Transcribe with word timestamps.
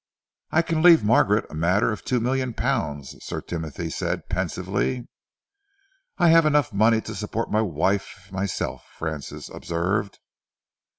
"I 0.49 0.63
can 0.63 0.81
leave 0.81 1.03
Margaret 1.03 1.45
a 1.51 1.53
matter 1.53 1.91
of 1.91 2.03
two 2.03 2.19
million 2.19 2.55
pounds," 2.55 3.15
Sir 3.23 3.39
Timothy 3.39 3.91
said 3.91 4.29
pensively. 4.29 5.07
"I 6.17 6.29
have 6.29 6.47
enough 6.47 6.73
money 6.73 7.01
to 7.01 7.13
support 7.13 7.51
my 7.51 7.61
wife 7.61 8.29
myself," 8.31 8.83
Francis 8.97 9.47
observed. 9.47 10.17